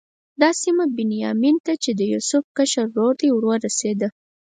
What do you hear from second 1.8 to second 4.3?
چې د یوسف کشر ورور دی ورسېده.